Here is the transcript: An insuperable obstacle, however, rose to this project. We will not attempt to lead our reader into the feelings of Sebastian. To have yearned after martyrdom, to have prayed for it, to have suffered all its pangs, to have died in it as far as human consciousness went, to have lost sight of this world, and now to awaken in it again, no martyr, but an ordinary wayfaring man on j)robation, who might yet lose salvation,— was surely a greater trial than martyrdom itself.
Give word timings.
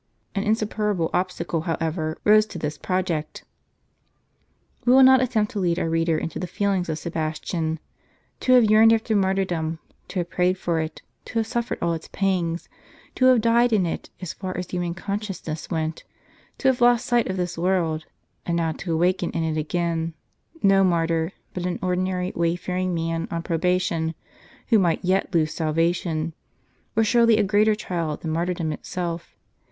An 0.33 0.41
insuperable 0.41 1.11
obstacle, 1.13 1.61
however, 1.61 2.17
rose 2.23 2.47
to 2.47 2.57
this 2.57 2.75
project. 2.75 3.45
We 4.83 4.93
will 4.93 5.03
not 5.03 5.21
attempt 5.21 5.51
to 5.51 5.59
lead 5.59 5.77
our 5.77 5.91
reader 5.91 6.17
into 6.17 6.39
the 6.39 6.47
feelings 6.47 6.89
of 6.89 6.97
Sebastian. 6.97 7.77
To 8.39 8.53
have 8.53 8.63
yearned 8.63 8.93
after 8.93 9.15
martyrdom, 9.15 9.77
to 10.07 10.17
have 10.21 10.29
prayed 10.31 10.57
for 10.57 10.79
it, 10.79 11.03
to 11.25 11.37
have 11.37 11.45
suffered 11.45 11.77
all 11.83 11.93
its 11.93 12.07
pangs, 12.07 12.67
to 13.13 13.25
have 13.25 13.41
died 13.41 13.71
in 13.71 13.85
it 13.85 14.09
as 14.19 14.33
far 14.33 14.57
as 14.57 14.71
human 14.71 14.95
consciousness 14.95 15.69
went, 15.69 16.03
to 16.57 16.67
have 16.67 16.81
lost 16.81 17.05
sight 17.05 17.27
of 17.29 17.37
this 17.37 17.55
world, 17.55 18.07
and 18.43 18.57
now 18.57 18.71
to 18.71 18.91
awaken 18.93 19.29
in 19.33 19.43
it 19.43 19.55
again, 19.55 20.15
no 20.63 20.83
martyr, 20.83 21.31
but 21.53 21.67
an 21.67 21.77
ordinary 21.79 22.33
wayfaring 22.35 22.95
man 22.95 23.27
on 23.29 23.43
j)robation, 23.43 24.15
who 24.69 24.79
might 24.79 25.05
yet 25.05 25.31
lose 25.31 25.53
salvation,— 25.53 26.33
was 26.95 27.05
surely 27.05 27.37
a 27.37 27.43
greater 27.43 27.75
trial 27.75 28.17
than 28.17 28.31
martyrdom 28.31 28.71
itself. 28.71 29.35